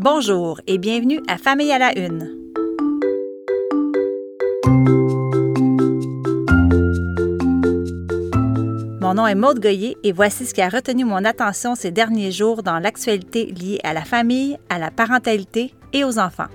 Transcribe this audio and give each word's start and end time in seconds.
Bonjour 0.00 0.60
et 0.68 0.78
bienvenue 0.78 1.20
à 1.26 1.38
Famille 1.38 1.72
à 1.72 1.78
la 1.80 1.98
Une. 1.98 2.32
Mon 9.00 9.14
nom 9.14 9.26
est 9.26 9.34
Maude 9.34 9.58
Goyer 9.58 9.96
et 10.04 10.12
voici 10.12 10.46
ce 10.46 10.54
qui 10.54 10.62
a 10.62 10.68
retenu 10.68 11.04
mon 11.04 11.24
attention 11.24 11.74
ces 11.74 11.90
derniers 11.90 12.30
jours 12.30 12.62
dans 12.62 12.78
l'actualité 12.78 13.46
liée 13.46 13.80
à 13.82 13.92
la 13.92 14.04
famille, 14.04 14.56
à 14.68 14.78
la 14.78 14.92
parentalité 14.92 15.74
et 15.92 16.04
aux 16.04 16.20
enfants. 16.20 16.46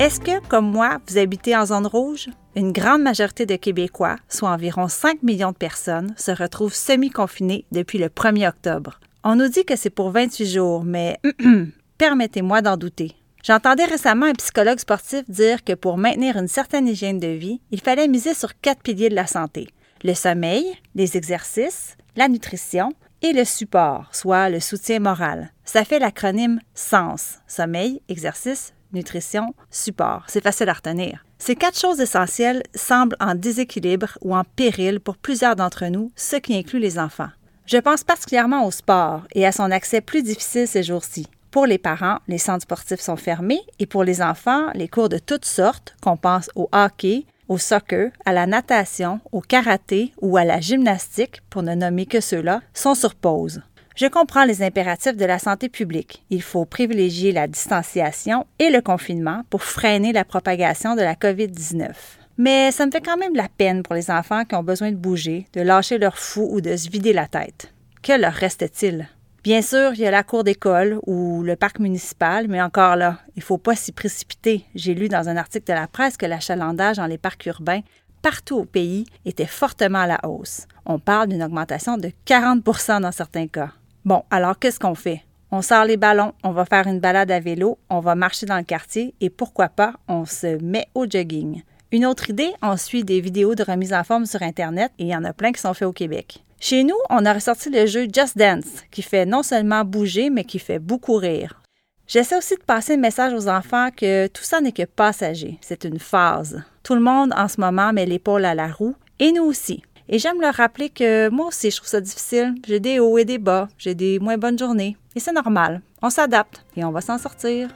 Est-ce 0.00 0.20
que, 0.20 0.38
comme 0.46 0.70
moi, 0.70 0.98
vous 1.08 1.18
habitez 1.18 1.56
en 1.56 1.66
zone 1.66 1.88
rouge? 1.88 2.28
Une 2.54 2.70
grande 2.70 3.02
majorité 3.02 3.46
de 3.46 3.56
Québécois, 3.56 4.14
soit 4.28 4.50
environ 4.50 4.86
5 4.86 5.24
millions 5.24 5.50
de 5.50 5.56
personnes, 5.56 6.14
se 6.16 6.30
retrouvent 6.30 6.72
semi-confinés 6.72 7.64
depuis 7.72 7.98
le 7.98 8.06
1er 8.06 8.48
octobre. 8.48 9.00
On 9.24 9.34
nous 9.34 9.48
dit 9.48 9.64
que 9.64 9.74
c'est 9.74 9.90
pour 9.90 10.12
28 10.12 10.46
jours, 10.46 10.84
mais 10.84 11.18
permettez-moi 11.98 12.62
d'en 12.62 12.76
douter. 12.76 13.16
J'entendais 13.42 13.86
récemment 13.86 14.26
un 14.26 14.34
psychologue 14.34 14.78
sportif 14.78 15.28
dire 15.28 15.64
que 15.64 15.72
pour 15.72 15.98
maintenir 15.98 16.36
une 16.36 16.46
certaine 16.46 16.86
hygiène 16.86 17.18
de 17.18 17.26
vie, 17.26 17.60
il 17.72 17.80
fallait 17.80 18.06
miser 18.06 18.34
sur 18.34 18.60
quatre 18.60 18.82
piliers 18.82 19.08
de 19.08 19.16
la 19.16 19.26
santé. 19.26 19.66
Le 20.04 20.14
sommeil, 20.14 20.64
les 20.94 21.16
exercices, 21.16 21.96
la 22.14 22.28
nutrition 22.28 22.92
et 23.22 23.32
le 23.32 23.44
support, 23.44 24.08
soit 24.12 24.48
le 24.48 24.60
soutien 24.60 25.00
moral. 25.00 25.50
Ça 25.64 25.84
fait 25.84 25.98
l'acronyme 25.98 26.60
SENS, 26.74 27.40
sommeil, 27.48 28.00
exercice, 28.08 28.74
nutrition, 28.92 29.54
support. 29.70 30.24
C'est 30.28 30.42
facile 30.42 30.68
à 30.68 30.74
retenir. 30.74 31.24
Ces 31.38 31.54
quatre 31.54 31.78
choses 31.78 32.00
essentielles 32.00 32.62
semblent 32.74 33.16
en 33.20 33.34
déséquilibre 33.34 34.18
ou 34.22 34.34
en 34.34 34.44
péril 34.44 35.00
pour 35.00 35.16
plusieurs 35.16 35.56
d'entre 35.56 35.86
nous, 35.86 36.10
ce 36.16 36.36
qui 36.36 36.56
inclut 36.56 36.80
les 36.80 36.98
enfants. 36.98 37.30
Je 37.66 37.78
pense 37.78 38.02
particulièrement 38.02 38.66
au 38.66 38.70
sport 38.70 39.22
et 39.34 39.46
à 39.46 39.52
son 39.52 39.70
accès 39.70 40.00
plus 40.00 40.22
difficile 40.22 40.66
ces 40.66 40.82
jours-ci. 40.82 41.26
Pour 41.50 41.66
les 41.66 41.78
parents, 41.78 42.18
les 42.28 42.38
centres 42.38 42.62
sportifs 42.62 43.00
sont 43.00 43.16
fermés 43.16 43.60
et 43.78 43.86
pour 43.86 44.04
les 44.04 44.20
enfants, 44.20 44.68
les 44.74 44.88
cours 44.88 45.08
de 45.08 45.18
toutes 45.18 45.44
sortes, 45.44 45.96
qu'on 46.02 46.16
pense 46.16 46.50
au 46.54 46.68
hockey, 46.72 47.24
au 47.48 47.56
soccer, 47.58 48.10
à 48.26 48.32
la 48.32 48.46
natation, 48.46 49.20
au 49.32 49.40
karaté 49.40 50.12
ou 50.20 50.36
à 50.36 50.44
la 50.44 50.60
gymnastique, 50.60 51.40
pour 51.48 51.62
ne 51.62 51.74
nommer 51.74 52.06
que 52.06 52.20
ceux-là, 52.20 52.60
sont 52.74 52.94
sur 52.94 53.14
pause. 53.14 53.62
Je 54.00 54.06
comprends 54.06 54.44
les 54.44 54.62
impératifs 54.62 55.16
de 55.16 55.24
la 55.24 55.40
santé 55.40 55.68
publique. 55.68 56.22
Il 56.30 56.40
faut 56.40 56.64
privilégier 56.64 57.32
la 57.32 57.48
distanciation 57.48 58.46
et 58.60 58.70
le 58.70 58.80
confinement 58.80 59.42
pour 59.50 59.64
freiner 59.64 60.12
la 60.12 60.24
propagation 60.24 60.94
de 60.94 61.00
la 61.00 61.16
COVID-19. 61.16 61.88
Mais 62.36 62.70
ça 62.70 62.86
me 62.86 62.92
fait 62.92 63.00
quand 63.00 63.16
même 63.16 63.32
de 63.32 63.38
la 63.38 63.48
peine 63.48 63.82
pour 63.82 63.96
les 63.96 64.12
enfants 64.12 64.44
qui 64.44 64.54
ont 64.54 64.62
besoin 64.62 64.92
de 64.92 64.96
bouger, 64.96 65.48
de 65.52 65.62
lâcher 65.62 65.98
leur 65.98 66.16
fou 66.16 66.46
ou 66.48 66.60
de 66.60 66.76
se 66.76 66.88
vider 66.88 67.12
la 67.12 67.26
tête. 67.26 67.74
Que 68.00 68.12
leur 68.12 68.34
reste-t-il? 68.34 69.08
Bien 69.42 69.62
sûr, 69.62 69.90
il 69.94 70.00
y 70.00 70.06
a 70.06 70.12
la 70.12 70.22
cour 70.22 70.44
d'école 70.44 71.00
ou 71.04 71.42
le 71.42 71.56
parc 71.56 71.80
municipal, 71.80 72.46
mais 72.46 72.62
encore 72.62 72.94
là, 72.94 73.18
il 73.34 73.40
ne 73.40 73.44
faut 73.44 73.58
pas 73.58 73.74
s'y 73.74 73.90
précipiter. 73.90 74.64
J'ai 74.76 74.94
lu 74.94 75.08
dans 75.08 75.28
un 75.28 75.36
article 75.36 75.66
de 75.66 75.72
la 75.72 75.88
presse 75.88 76.16
que 76.16 76.26
l'achalandage 76.26 76.98
dans 76.98 77.06
les 77.06 77.18
parcs 77.18 77.46
urbains 77.46 77.80
partout 78.22 78.58
au 78.58 78.64
pays 78.64 79.06
était 79.24 79.46
fortement 79.46 80.00
à 80.00 80.06
la 80.06 80.20
hausse. 80.24 80.66
On 80.86 81.00
parle 81.00 81.28
d'une 81.28 81.42
augmentation 81.42 81.96
de 81.96 82.12
40% 82.26 83.00
dans 83.00 83.12
certains 83.12 83.48
cas. 83.48 83.72
Bon, 84.08 84.22
alors 84.30 84.58
qu'est-ce 84.58 84.80
qu'on 84.80 84.94
fait? 84.94 85.20
On 85.50 85.60
sort 85.60 85.84
les 85.84 85.98
ballons, 85.98 86.32
on 86.42 86.52
va 86.52 86.64
faire 86.64 86.86
une 86.86 86.98
balade 86.98 87.30
à 87.30 87.40
vélo, 87.40 87.76
on 87.90 88.00
va 88.00 88.14
marcher 88.14 88.46
dans 88.46 88.56
le 88.56 88.62
quartier 88.62 89.12
et 89.20 89.28
pourquoi 89.28 89.68
pas, 89.68 89.92
on 90.08 90.24
se 90.24 90.56
met 90.64 90.88
au 90.94 91.04
jogging. 91.06 91.60
Une 91.92 92.06
autre 92.06 92.30
idée, 92.30 92.50
on 92.62 92.78
suit 92.78 93.04
des 93.04 93.20
vidéos 93.20 93.54
de 93.54 93.62
remise 93.62 93.92
en 93.92 94.04
forme 94.04 94.24
sur 94.24 94.40
Internet 94.40 94.92
et 94.98 95.02
il 95.02 95.08
y 95.08 95.14
en 95.14 95.24
a 95.24 95.34
plein 95.34 95.52
qui 95.52 95.60
sont 95.60 95.74
faits 95.74 95.86
au 95.86 95.92
Québec. 95.92 96.42
Chez 96.58 96.84
nous, 96.84 96.96
on 97.10 97.26
a 97.26 97.34
ressorti 97.34 97.68
le 97.68 97.84
jeu 97.84 98.06
Just 98.10 98.38
Dance, 98.38 98.82
qui 98.90 99.02
fait 99.02 99.26
non 99.26 99.42
seulement 99.42 99.84
bouger, 99.84 100.30
mais 100.30 100.44
qui 100.44 100.58
fait 100.58 100.78
beaucoup 100.78 101.16
rire. 101.16 101.60
J'essaie 102.06 102.38
aussi 102.38 102.54
de 102.54 102.62
passer 102.62 102.96
le 102.96 103.02
message 103.02 103.34
aux 103.34 103.46
enfants 103.46 103.90
que 103.94 104.26
tout 104.28 104.42
ça 104.42 104.62
n'est 104.62 104.72
que 104.72 104.86
passager, 104.86 105.58
c'est 105.60 105.84
une 105.84 105.98
phase. 105.98 106.62
Tout 106.82 106.94
le 106.94 107.02
monde 107.02 107.34
en 107.36 107.46
ce 107.46 107.60
moment 107.60 107.92
met 107.92 108.06
l'épaule 108.06 108.46
à 108.46 108.54
la 108.54 108.68
roue, 108.68 108.94
et 109.18 109.32
nous 109.32 109.44
aussi. 109.44 109.82
Et 110.10 110.18
j'aime 110.18 110.40
leur 110.40 110.54
rappeler 110.54 110.88
que 110.88 111.28
moi 111.28 111.48
aussi, 111.48 111.70
je 111.70 111.76
trouve 111.76 111.88
ça 111.88 112.00
difficile. 112.00 112.54
J'ai 112.66 112.80
des 112.80 112.98
hauts 112.98 113.18
et 113.18 113.26
des 113.26 113.36
bas, 113.36 113.68
j'ai 113.76 113.94
des 113.94 114.18
moins 114.18 114.38
bonnes 114.38 114.58
journées. 114.58 114.96
Et 115.14 115.20
c'est 115.20 115.32
normal. 115.32 115.82
On 116.00 116.08
s'adapte 116.08 116.64
et 116.76 116.84
on 116.84 116.92
va 116.92 117.02
s'en 117.02 117.18
sortir. 117.18 117.68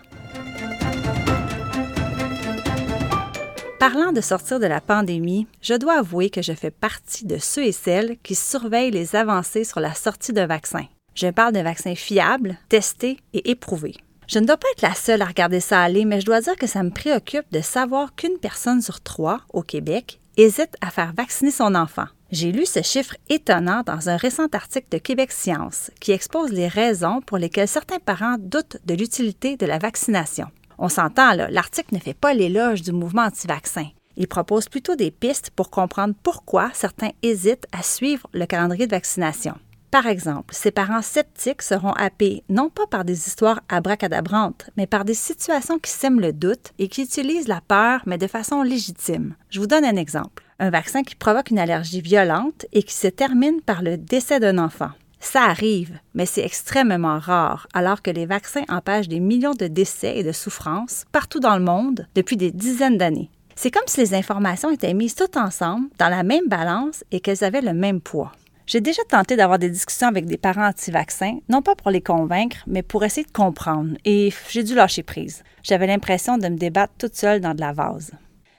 Parlant 3.78 4.12
de 4.12 4.20
sortir 4.20 4.60
de 4.60 4.66
la 4.66 4.81
pandémie, 4.81 5.47
je 5.60 5.75
dois 5.75 5.98
avouer 5.98 6.31
que 6.31 6.41
je 6.41 6.53
fais 6.53 6.70
partie 6.70 7.26
de 7.26 7.37
ceux 7.37 7.65
et 7.65 7.72
celles 7.72 8.16
qui 8.22 8.34
surveillent 8.34 8.93
les 8.93 9.14
avancées 9.14 9.64
sur 9.64 9.81
la 9.81 9.93
sortie 9.93 10.32
de 10.32 10.41
vaccins. 10.41 10.87
Je 11.14 11.28
parle 11.28 11.53
de 11.53 11.60
vaccins 11.60 11.97
fiables, 11.97 12.56
testés 12.70 13.19
et 13.34 13.50
éprouvés. 13.50 13.97
Je 14.26 14.38
ne 14.38 14.47
dois 14.47 14.56
pas 14.56 14.69
être 14.72 14.82
la 14.82 14.94
seule 14.94 15.20
à 15.20 15.26
regarder 15.26 15.60
ça 15.60 15.82
aller, 15.82 16.06
mais 16.06 16.20
je 16.20 16.26
dois 16.26 16.41
dire 16.41 16.56
que 16.56 16.66
ça 16.66 16.82
me 16.82 16.91
préoccupe 16.91 17.53
de 17.53 17.60
savoir 17.60 18.14
qu'une 18.14 18.38
personne 18.38 18.81
sur 18.81 19.03
trois 19.03 19.41
au 19.53 19.62
Québec 19.62 20.20
hésite 20.38 20.76
à 20.81 20.91
faire 20.91 21.12
vacciner 21.14 21.50
son 21.50 21.75
enfant. 21.75 22.06
J'ai 22.32 22.50
lu 22.50 22.65
ce 22.65 22.81
chiffre 22.81 23.15
étonnant 23.28 23.82
dans 23.84 24.09
un 24.09 24.16
récent 24.16 24.47
article 24.54 24.87
de 24.91 24.97
Québec 24.97 25.31
Science 25.32 25.91
qui 26.00 26.12
expose 26.12 26.50
les 26.50 26.66
raisons 26.66 27.20
pour 27.20 27.37
lesquelles 27.37 27.69
certains 27.69 27.98
parents 27.98 28.37
doutent 28.38 28.78
de 28.87 28.94
l'utilité 28.94 29.59
de 29.59 29.66
la 29.66 29.76
vaccination. 29.76 30.47
On 30.78 30.88
s'entend, 30.88 31.34
là, 31.34 31.50
l'article 31.50 31.94
ne 31.94 32.00
fait 32.00 32.15
pas 32.15 32.32
l'éloge 32.32 32.81
du 32.81 32.93
mouvement 32.93 33.26
anti-vaccin. 33.26 33.87
Il 34.16 34.28
propose 34.28 34.70
plutôt 34.70 34.97
des 34.97 35.10
pistes 35.10 35.50
pour 35.50 35.69
comprendre 35.69 36.15
pourquoi 36.22 36.70
certains 36.72 37.10
hésitent 37.22 37.66
à 37.70 37.82
suivre 37.82 38.26
le 38.32 38.47
calendrier 38.47 38.87
de 38.87 38.93
vaccination. 38.93 39.56
Par 39.92 40.06
exemple, 40.06 40.54
ces 40.54 40.70
parents 40.70 41.03
sceptiques 41.03 41.60
seront 41.60 41.92
happés 41.92 42.44
non 42.48 42.70
pas 42.70 42.86
par 42.86 43.04
des 43.04 43.26
histoires 43.26 43.60
abracadabrantes, 43.69 44.70
mais 44.78 44.86
par 44.86 45.04
des 45.04 45.12
situations 45.12 45.78
qui 45.78 45.91
sèment 45.91 46.19
le 46.19 46.32
doute 46.32 46.72
et 46.78 46.88
qui 46.88 47.03
utilisent 47.03 47.47
la 47.47 47.60
peur, 47.60 48.00
mais 48.06 48.16
de 48.16 48.26
façon 48.26 48.62
légitime. 48.62 49.34
Je 49.50 49.60
vous 49.60 49.66
donne 49.66 49.84
un 49.84 49.97
exemple. 49.97 50.44
Un 50.58 50.70
vaccin 50.70 51.02
qui 51.02 51.14
provoque 51.14 51.50
une 51.50 51.58
allergie 51.58 52.00
violente 52.00 52.64
et 52.72 52.82
qui 52.84 52.94
se 52.94 53.06
termine 53.06 53.60
par 53.60 53.82
le 53.82 53.98
décès 53.98 54.41
d'un 54.41 54.56
enfant. 54.56 54.92
Ça 55.20 55.42
arrive, 55.42 55.98
mais 56.14 56.25
c'est 56.25 56.42
extrêmement 56.42 57.19
rare, 57.19 57.69
alors 57.75 58.00
que 58.00 58.10
les 58.10 58.25
vaccins 58.25 58.64
empêchent 58.70 59.08
des 59.08 59.20
millions 59.20 59.52
de 59.52 59.66
décès 59.66 60.16
et 60.16 60.25
de 60.25 60.32
souffrances 60.32 61.04
partout 61.12 61.38
dans 61.38 61.58
le 61.58 61.64
monde 61.64 62.06
depuis 62.14 62.38
des 62.38 62.50
dizaines 62.50 62.97
d'années. 62.97 63.31
C'est 63.56 63.70
comme 63.70 63.82
si 63.86 64.00
les 64.00 64.14
informations 64.14 64.70
étaient 64.70 64.94
mises 64.94 65.16
toutes 65.16 65.36
ensemble 65.36 65.88
dans 65.98 66.08
la 66.08 66.22
même 66.22 66.48
balance 66.48 67.04
et 67.10 67.20
qu'elles 67.20 67.44
avaient 67.44 67.60
le 67.60 67.75
même 67.75 68.00
poids. 68.00 68.32
J'ai 68.72 68.80
déjà 68.80 69.02
tenté 69.06 69.36
d'avoir 69.36 69.58
des 69.58 69.68
discussions 69.68 70.08
avec 70.08 70.24
des 70.24 70.38
parents 70.38 70.66
anti-vaccins, 70.66 71.36
non 71.50 71.60
pas 71.60 71.74
pour 71.74 71.90
les 71.90 72.00
convaincre, 72.00 72.56
mais 72.66 72.82
pour 72.82 73.04
essayer 73.04 73.26
de 73.26 73.30
comprendre, 73.30 73.98
et 74.06 74.32
j'ai 74.48 74.62
dû 74.62 74.74
lâcher 74.74 75.02
prise. 75.02 75.44
J'avais 75.62 75.86
l'impression 75.86 76.38
de 76.38 76.48
me 76.48 76.56
débattre 76.56 76.94
toute 76.96 77.14
seule 77.14 77.42
dans 77.42 77.52
de 77.52 77.60
la 77.60 77.74
vase. 77.74 78.12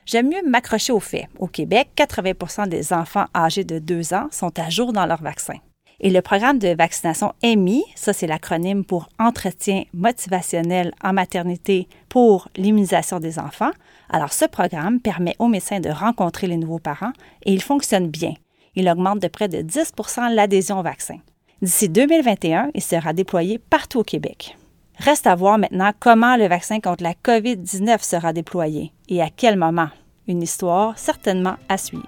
J'aime 0.05 0.29
mieux 0.29 0.47
m'accrocher 0.47 0.93
aux 0.93 0.99
faits. 0.99 1.25
Au 1.39 1.47
Québec, 1.47 1.89
80% 1.97 2.69
des 2.69 2.93
enfants 2.93 3.25
âgés 3.35 3.63
de 3.63 3.79
2 3.79 4.13
ans 4.13 4.27
sont 4.29 4.51
à 4.59 4.69
jour 4.69 4.93
dans 4.93 5.07
leur 5.07 5.23
vaccin. 5.23 5.55
Et 5.99 6.11
le 6.11 6.21
programme 6.21 6.59
de 6.59 6.75
vaccination 6.75 7.33
EMI, 7.41 7.83
ça 7.95 8.13
c'est 8.13 8.27
l'acronyme 8.27 8.85
pour 8.85 9.09
Entretien 9.17 9.85
motivationnel 9.95 10.93
en 11.03 11.13
maternité 11.13 11.87
pour 12.09 12.49
l'immunisation 12.55 13.19
des 13.19 13.39
enfants. 13.39 13.71
Alors 14.11 14.31
ce 14.31 14.45
programme 14.45 14.99
permet 14.99 15.35
aux 15.39 15.47
médecins 15.47 15.79
de 15.79 15.89
rencontrer 15.89 16.45
les 16.45 16.57
nouveaux 16.57 16.77
parents 16.77 17.13
et 17.47 17.51
il 17.51 17.63
fonctionne 17.63 18.09
bien 18.09 18.35
il 18.75 18.89
augmente 18.89 19.21
de 19.21 19.27
près 19.27 19.47
de 19.47 19.61
10 19.61 19.93
l'adhésion 20.31 20.79
au 20.79 20.83
vaccin. 20.83 21.17
D'ici 21.61 21.89
2021, 21.89 22.71
il 22.73 22.81
sera 22.81 23.13
déployé 23.13 23.57
partout 23.57 23.99
au 23.99 24.03
Québec. 24.03 24.57
Reste 24.97 25.27
à 25.27 25.35
voir 25.35 25.57
maintenant 25.57 25.91
comment 25.99 26.35
le 26.35 26.47
vaccin 26.47 26.79
contre 26.79 27.03
la 27.03 27.13
COVID-19 27.13 28.03
sera 28.03 28.33
déployé 28.33 28.91
et 29.09 29.21
à 29.21 29.29
quel 29.29 29.57
moment. 29.57 29.89
Une 30.27 30.41
histoire 30.41 30.97
certainement 30.97 31.55
à 31.69 31.77
suivre. 31.77 32.03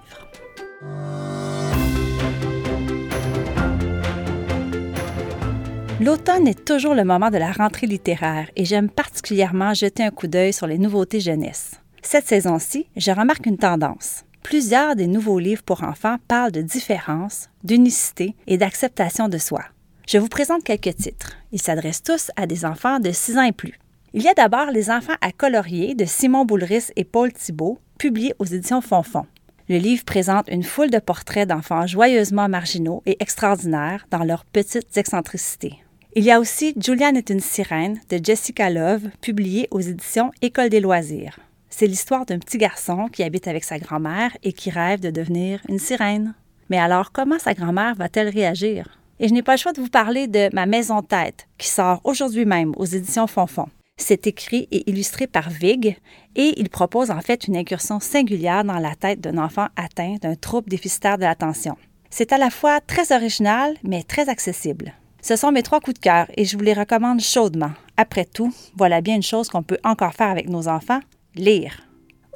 L'automne 5.98 6.46
est 6.46 6.66
toujours 6.66 6.94
le 6.94 7.04
moment 7.04 7.30
de 7.30 7.38
la 7.38 7.52
rentrée 7.52 7.86
littéraire 7.86 8.50
et 8.54 8.66
j'aime 8.66 8.90
particulièrement 8.90 9.72
jeter 9.72 10.02
un 10.02 10.10
coup 10.10 10.26
d'œil 10.26 10.52
sur 10.52 10.66
les 10.66 10.76
nouveautés 10.76 11.20
jeunesse. 11.20 11.80
Cette 12.02 12.26
saison-ci, 12.26 12.86
je 12.96 13.10
remarque 13.10 13.46
une 13.46 13.56
tendance. 13.56 14.25
Plusieurs 14.46 14.94
des 14.94 15.08
nouveaux 15.08 15.40
livres 15.40 15.64
pour 15.64 15.82
enfants 15.82 16.18
parlent 16.28 16.52
de 16.52 16.62
différence, 16.62 17.48
d'unicité 17.64 18.36
et 18.46 18.56
d'acceptation 18.56 19.28
de 19.28 19.38
soi. 19.38 19.64
Je 20.06 20.18
vous 20.18 20.28
présente 20.28 20.62
quelques 20.62 20.94
titres. 20.94 21.32
Ils 21.50 21.60
s'adressent 21.60 22.04
tous 22.04 22.30
à 22.36 22.46
des 22.46 22.64
enfants 22.64 23.00
de 23.00 23.10
6 23.10 23.38
ans 23.38 23.42
et 23.42 23.50
plus. 23.50 23.76
Il 24.14 24.22
y 24.22 24.28
a 24.28 24.34
d'abord 24.34 24.70
Les 24.70 24.88
enfants 24.88 25.16
à 25.20 25.32
colorier 25.32 25.96
de 25.96 26.04
Simon 26.04 26.44
Boulris 26.44 26.92
et 26.94 27.02
Paul 27.02 27.32
Thibault, 27.32 27.80
publié 27.98 28.34
aux 28.38 28.44
éditions 28.44 28.80
Fonfon. 28.80 29.26
Le 29.68 29.78
livre 29.78 30.04
présente 30.04 30.46
une 30.48 30.62
foule 30.62 30.90
de 30.90 31.00
portraits 31.00 31.48
d'enfants 31.48 31.88
joyeusement 31.88 32.48
marginaux 32.48 33.02
et 33.04 33.16
extraordinaires 33.18 34.06
dans 34.12 34.22
leurs 34.22 34.44
petites 34.44 34.96
excentricités. 34.96 35.82
Il 36.14 36.22
y 36.22 36.30
a 36.30 36.38
aussi 36.38 36.72
Julian 36.80 37.16
est 37.16 37.30
une 37.30 37.40
sirène 37.40 37.98
de 38.10 38.20
Jessica 38.22 38.70
Love, 38.70 39.08
publié 39.20 39.66
aux 39.72 39.80
éditions 39.80 40.30
École 40.40 40.68
des 40.68 40.78
loisirs. 40.78 41.36
C'est 41.78 41.86
l'histoire 41.86 42.24
d'un 42.24 42.38
petit 42.38 42.56
garçon 42.56 43.08
qui 43.12 43.22
habite 43.22 43.46
avec 43.48 43.62
sa 43.62 43.78
grand-mère 43.78 44.34
et 44.42 44.54
qui 44.54 44.70
rêve 44.70 45.00
de 45.00 45.10
devenir 45.10 45.60
une 45.68 45.78
sirène. 45.78 46.32
Mais 46.70 46.78
alors, 46.78 47.12
comment 47.12 47.38
sa 47.38 47.52
grand-mère 47.52 47.94
va-t-elle 47.96 48.30
réagir? 48.30 48.98
Et 49.20 49.28
je 49.28 49.34
n'ai 49.34 49.42
pas 49.42 49.52
le 49.52 49.58
choix 49.58 49.74
de 49.74 49.82
vous 49.82 49.90
parler 49.90 50.26
de 50.26 50.48
Ma 50.54 50.64
maison 50.64 51.02
tête, 51.02 51.46
qui 51.58 51.68
sort 51.68 52.00
aujourd'hui 52.04 52.46
même 52.46 52.72
aux 52.78 52.86
éditions 52.86 53.26
Fonfon. 53.26 53.68
C'est 53.98 54.26
écrit 54.26 54.68
et 54.70 54.88
illustré 54.88 55.26
par 55.26 55.50
Vig 55.50 55.98
et 56.34 56.54
il 56.58 56.70
propose 56.70 57.10
en 57.10 57.20
fait 57.20 57.46
une 57.46 57.58
incursion 57.58 58.00
singulière 58.00 58.64
dans 58.64 58.78
la 58.78 58.94
tête 58.94 59.20
d'un 59.20 59.36
enfant 59.36 59.66
atteint 59.76 60.16
d'un 60.22 60.34
trouble 60.34 60.70
déficitaire 60.70 61.18
de 61.18 61.24
l'attention. 61.24 61.76
C'est 62.08 62.32
à 62.32 62.38
la 62.38 62.48
fois 62.48 62.80
très 62.80 63.14
original 63.14 63.74
mais 63.82 64.02
très 64.02 64.30
accessible. 64.30 64.94
Ce 65.20 65.36
sont 65.36 65.52
mes 65.52 65.62
trois 65.62 65.80
coups 65.80 66.00
de 66.00 66.02
cœur 66.02 66.26
et 66.38 66.46
je 66.46 66.56
vous 66.56 66.64
les 66.64 66.72
recommande 66.72 67.20
chaudement. 67.20 67.72
Après 67.98 68.24
tout, 68.24 68.54
voilà 68.76 69.02
bien 69.02 69.16
une 69.16 69.22
chose 69.22 69.50
qu'on 69.50 69.62
peut 69.62 69.78
encore 69.84 70.14
faire 70.14 70.30
avec 70.30 70.48
nos 70.48 70.68
enfants, 70.68 71.00
lire. 71.36 71.82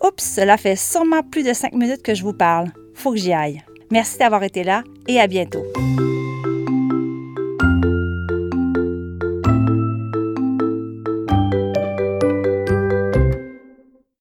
Oups, 0.02 0.22
cela 0.22 0.56
fait 0.56 0.76
sûrement 0.76 1.22
plus 1.22 1.42
de 1.42 1.52
cinq 1.52 1.72
minutes 1.72 2.02
que 2.02 2.14
je 2.14 2.22
vous 2.22 2.32
parle. 2.32 2.68
Faut 2.94 3.12
que 3.12 3.18
j'y 3.18 3.32
aille. 3.32 3.62
Merci 3.90 4.18
d'avoir 4.18 4.42
été 4.42 4.64
là 4.64 4.82
et 5.08 5.20
à 5.20 5.26
bientôt. 5.26 5.64